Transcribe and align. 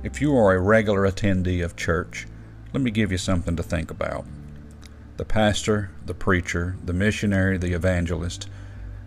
If 0.00 0.20
you 0.20 0.36
are 0.36 0.54
a 0.54 0.60
regular 0.60 1.10
attendee 1.10 1.64
of 1.64 1.74
church, 1.74 2.28
let 2.72 2.82
me 2.82 2.92
give 2.92 3.10
you 3.10 3.18
something 3.18 3.56
to 3.56 3.64
think 3.64 3.90
about. 3.90 4.24
The 5.16 5.24
pastor, 5.24 5.90
the 6.06 6.14
preacher, 6.14 6.76
the 6.84 6.92
missionary, 6.92 7.58
the 7.58 7.72
evangelist, 7.72 8.48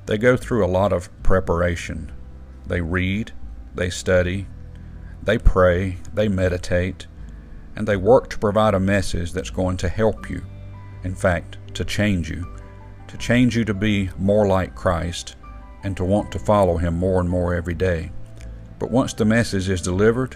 they 0.06 0.18
go 0.18 0.36
through 0.36 0.66
a 0.66 0.68
lot 0.68 0.92
of 0.92 1.10
preparation. 1.24 2.12
They 2.68 2.82
read, 2.82 3.32
they 3.74 3.90
study, 3.90 4.48
they 5.24 5.38
pray, 5.38 6.00
they 6.14 6.28
meditate, 6.28 7.08
and 7.74 7.88
they 7.88 7.96
work 7.96 8.30
to 8.32 8.40
provide 8.40 8.74
a 8.74 8.80
message 8.80 9.32
that's 9.32 9.50
going 9.50 9.78
to 9.78 9.88
help 9.88 10.30
you. 10.30 10.44
In 11.06 11.16
fact, 11.16 11.58
to 11.76 11.86
change 11.86 12.30
you. 12.30 12.46
To 13.08 13.18
change 13.18 13.56
you 13.56 13.64
to 13.64 13.74
be 13.74 14.10
more 14.18 14.46
like 14.46 14.76
Christ 14.76 15.36
and 15.84 15.96
to 15.96 16.04
want 16.04 16.34
to 16.34 16.40
follow 16.40 16.76
Him 16.76 16.96
more 16.96 17.22
and 17.22 17.30
more 17.30 17.56
every 17.56 17.76
day. 17.76 18.12
But 18.78 18.92
once 18.92 19.14
the 19.14 19.24
message 19.24 19.70
is 19.70 19.82
delivered, 19.82 20.36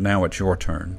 now 0.00 0.24
it's 0.24 0.38
your 0.38 0.56
turn. 0.56 0.98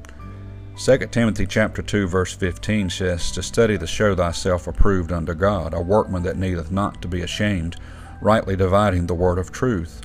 2 0.82 0.98
Timothy 1.10 1.46
chapter 1.46 1.82
2 1.82 2.06
verse 2.06 2.32
15 2.32 2.88
says 2.88 3.30
to 3.32 3.42
study 3.42 3.76
to 3.76 3.86
show 3.86 4.14
thyself 4.14 4.66
approved 4.66 5.12
unto 5.12 5.34
God, 5.34 5.74
a 5.74 5.80
workman 5.80 6.22
that 6.22 6.38
needeth 6.38 6.70
not 6.70 7.02
to 7.02 7.08
be 7.08 7.20
ashamed, 7.20 7.76
rightly 8.20 8.56
dividing 8.56 9.06
the 9.06 9.14
word 9.14 9.38
of 9.38 9.52
truth. 9.52 10.00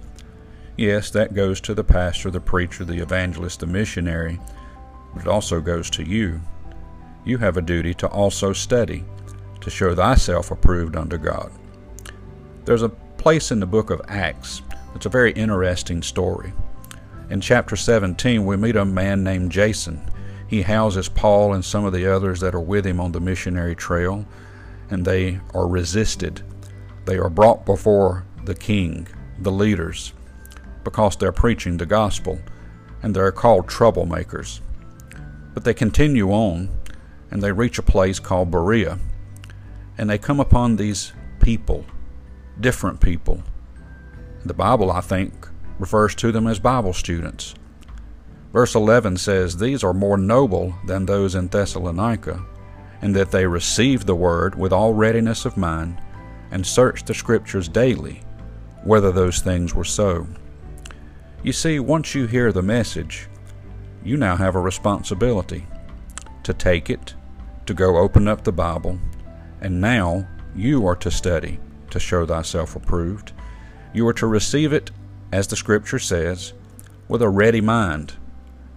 Yes, 0.76 1.10
that 1.12 1.34
goes 1.34 1.62
to 1.62 1.74
the 1.74 1.84
pastor, 1.84 2.30
the 2.30 2.42
preacher, 2.42 2.84
the 2.84 3.02
evangelist, 3.02 3.62
the 3.62 3.66
missionary, 3.66 4.40
but 5.14 5.22
it 5.22 5.28
also 5.28 5.62
goes 5.62 5.90
to 5.92 6.04
you. 6.04 6.42
You 7.26 7.38
have 7.38 7.58
a 7.58 7.62
duty 7.62 7.94
to 7.96 8.08
also 8.08 8.54
study, 8.54 9.04
to 9.62 9.70
show 9.70 9.96
thyself 9.96 10.52
approved 10.52 10.96
unto 10.96 11.18
God. 11.18 11.52
There's 12.66 12.84
a 12.84 12.90
place 12.90 13.52
in 13.52 13.60
the 13.60 13.66
book 13.66 13.90
of 13.90 14.02
Acts 14.08 14.62
that's 14.94 15.06
a 15.06 15.10
very 15.10 15.32
interesting 15.32 16.02
story. 16.02 16.54
In 17.30 17.42
chapter 17.42 17.76
17, 17.76 18.46
we 18.46 18.56
meet 18.56 18.78
a 18.78 18.86
man 18.86 19.22
named 19.22 19.52
Jason. 19.52 20.02
He 20.48 20.62
houses 20.62 21.10
Paul 21.10 21.54
and 21.54 21.64
some 21.64 21.84
of 21.84 21.92
the 21.92 22.08
others 22.08 22.40
that 22.40 22.56
are 22.56 22.62
with 22.62 22.86
him 22.86 23.02
on 23.02 23.12
the 23.12 23.20
missionary 23.20 23.76
trail, 23.76 24.26
and 24.90 25.04
they 25.04 25.42
are 25.54 25.68
resisted. 25.68 26.42
They 27.04 27.18
are 27.18 27.30
brought 27.30 27.66
before 27.66 28.26
the 28.46 28.56
king, 28.56 29.10
the 29.40 29.52
leaders, 29.52 30.14
because 30.86 31.18
they're 31.18 31.34
preaching 31.34 31.76
the 31.76 31.86
gospel, 31.86 32.40
and 33.04 33.14
they're 33.14 33.34
called 33.34 33.68
troublemakers. 33.68 34.62
But 35.54 35.66
they 35.66 35.74
continue 35.74 36.32
on, 36.32 36.70
and 37.30 37.44
they 37.44 37.52
reach 37.52 37.78
a 37.78 37.84
place 37.84 38.20
called 38.20 38.52
Berea, 38.52 39.00
and 39.98 40.10
they 40.10 40.18
come 40.18 40.40
upon 40.40 40.78
these 40.78 41.12
people, 41.42 41.86
different 42.62 43.02
people. 43.02 43.44
The 44.46 44.54
Bible, 44.54 44.90
I 44.90 45.02
think, 45.02 45.50
refers 45.80 46.16
to 46.16 46.32
them 46.32 46.48
as 46.48 46.60
Bible 46.60 46.94
students. 46.94 47.56
Verse 48.54 48.76
11 48.76 49.18
says, 49.18 49.58
These 49.58 49.84
are 49.84 49.94
more 49.94 50.18
noble 50.18 50.76
than 50.86 51.06
those 51.06 51.36
in 51.36 51.48
Thessalonica, 51.48 52.44
in 53.02 53.14
that 53.14 53.32
they 53.32 53.46
received 53.46 54.08
the 54.08 54.16
word 54.16 54.56
with 54.56 54.74
all 54.74 54.94
readiness 54.94 55.46
of 55.46 55.58
mind, 55.58 56.02
and 56.52 56.66
searched 56.66 57.08
the 57.08 57.14
Scriptures 57.14 57.68
daily, 57.68 58.22
whether 58.84 59.12
those 59.12 59.40
things 59.40 59.76
were 59.76 59.84
so. 59.84 60.28
You 61.44 61.54
see, 61.54 61.80
once 61.80 62.16
you 62.16 62.26
hear 62.26 62.52
the 62.52 62.64
message, 62.64 63.28
you 64.04 64.18
now 64.18 64.36
have 64.36 64.56
a 64.56 64.62
responsibility 64.62 65.68
to 66.44 66.54
take 66.54 66.90
it, 66.90 67.14
to 67.66 67.74
go 67.74 67.98
open 67.98 68.28
up 68.28 68.44
the 68.44 68.52
Bible, 68.52 68.98
and 69.62 69.82
now 69.82 70.28
you 70.56 70.88
are 70.88 70.96
to 70.96 71.12
study 71.12 71.60
to 71.90 72.00
show 72.00 72.26
thyself 72.26 72.76
approved. 72.76 73.34
You 73.94 74.08
are 74.08 74.14
to 74.14 74.28
receive 74.28 74.74
it, 74.74 74.92
as 75.32 75.48
the 75.48 75.56
Scripture 75.56 76.00
says, 76.00 76.54
with 77.08 77.22
a 77.22 77.30
ready 77.30 77.62
mind, 77.62 78.14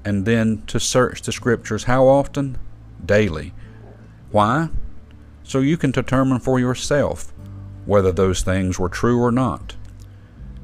and 0.05 0.25
then 0.25 0.63
to 0.67 0.81
search 0.81 1.23
the 1.23 1.33
Scriptures 1.33 1.85
how 1.85 2.07
often? 2.07 2.59
Daily. 3.05 3.53
Why? 4.31 4.69
So 5.43 5.61
you 5.61 5.77
can 5.77 5.91
determine 5.91 6.39
for 6.39 6.61
yourself 6.61 7.33
whether 7.87 8.13
those 8.13 8.43
things 8.43 8.79
were 8.79 8.89
true 8.89 9.21
or 9.21 9.33
not. 9.33 9.75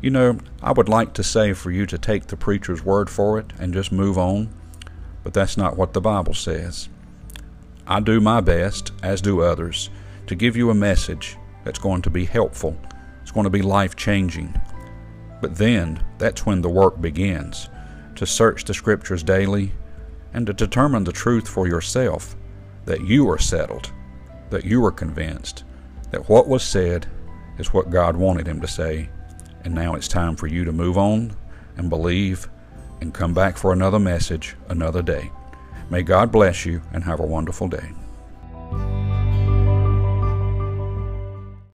You 0.00 0.10
know, 0.10 0.38
I 0.62 0.72
would 0.72 0.88
like 0.88 1.14
to 1.14 1.24
say 1.24 1.52
for 1.52 1.70
you 1.70 1.86
to 1.86 1.98
take 1.98 2.26
the 2.26 2.36
preacher's 2.36 2.84
word 2.84 3.10
for 3.10 3.38
it 3.38 3.52
and 3.58 3.74
just 3.74 3.90
move 3.90 4.18
on, 4.18 4.48
but 5.24 5.34
that's 5.34 5.56
not 5.56 5.76
what 5.76 5.92
the 5.92 6.00
Bible 6.00 6.34
says. 6.34 6.88
I 7.86 8.00
do 8.00 8.20
my 8.20 8.40
best, 8.40 8.92
as 9.02 9.20
do 9.20 9.40
others, 9.40 9.90
to 10.26 10.34
give 10.34 10.56
you 10.56 10.70
a 10.70 10.74
message 10.74 11.36
that's 11.64 11.78
going 11.78 12.02
to 12.02 12.10
be 12.10 12.24
helpful, 12.24 12.76
it's 13.22 13.32
going 13.32 13.44
to 13.44 13.50
be 13.50 13.62
life 13.62 13.96
changing. 13.96 14.54
But 15.40 15.56
then, 15.56 16.02
that's 16.18 16.46
when 16.46 16.62
the 16.62 16.68
work 16.68 17.00
begins 17.00 17.68
to 18.14 18.26
search 18.26 18.64
the 18.64 18.74
Scriptures 18.74 19.22
daily 19.22 19.72
and 20.32 20.46
to 20.46 20.52
determine 20.52 21.04
the 21.04 21.12
truth 21.12 21.48
for 21.48 21.68
yourself 21.68 22.36
that 22.84 23.02
you 23.02 23.28
are 23.28 23.38
settled, 23.38 23.92
that 24.50 24.64
you 24.64 24.84
are 24.84 24.92
convinced 24.92 25.64
that 26.10 26.28
what 26.28 26.48
was 26.48 26.62
said 26.62 27.06
is 27.58 27.72
what 27.72 27.90
God 27.90 28.16
wanted 28.16 28.46
him 28.46 28.60
to 28.60 28.68
say 28.68 29.08
and 29.66 29.74
now 29.74 29.96
it's 29.96 30.06
time 30.06 30.36
for 30.36 30.46
you 30.46 30.64
to 30.64 30.70
move 30.70 30.96
on 30.96 31.36
and 31.76 31.90
believe 31.90 32.48
and 33.00 33.12
come 33.12 33.34
back 33.34 33.56
for 33.56 33.72
another 33.72 33.98
message 33.98 34.56
another 34.68 35.02
day. 35.02 35.32
May 35.90 36.02
God 36.02 36.30
bless 36.30 36.64
you 36.64 36.80
and 36.92 37.02
have 37.02 37.18
a 37.18 37.26
wonderful 37.26 37.66
day. 37.66 37.90